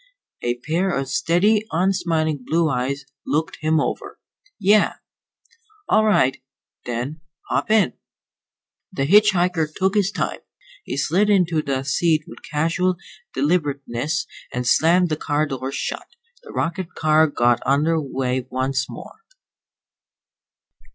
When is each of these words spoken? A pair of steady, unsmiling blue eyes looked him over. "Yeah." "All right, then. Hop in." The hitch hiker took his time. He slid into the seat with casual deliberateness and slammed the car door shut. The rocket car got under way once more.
A 0.41 0.55
pair 0.61 0.89
of 0.89 1.07
steady, 1.09 1.63
unsmiling 1.69 2.43
blue 2.43 2.71
eyes 2.71 3.05
looked 3.23 3.57
him 3.61 3.79
over. 3.79 4.17
"Yeah." 4.59 4.93
"All 5.87 6.05
right, 6.05 6.41
then. 6.87 7.21
Hop 7.49 7.69
in." 7.69 7.93
The 8.91 9.05
hitch 9.05 9.33
hiker 9.33 9.67
took 9.71 9.93
his 9.93 10.09
time. 10.11 10.39
He 10.85 10.97
slid 10.97 11.29
into 11.29 11.61
the 11.61 11.83
seat 11.83 12.23
with 12.25 12.41
casual 12.41 12.95
deliberateness 13.35 14.25
and 14.51 14.65
slammed 14.65 15.09
the 15.09 15.17
car 15.17 15.45
door 15.45 15.71
shut. 15.71 16.07
The 16.41 16.51
rocket 16.51 16.95
car 16.95 17.27
got 17.27 17.61
under 17.63 18.01
way 18.01 18.47
once 18.49 18.89
more. 18.89 19.19